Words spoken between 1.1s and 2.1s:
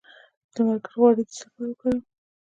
د څه لپاره وکاروم؟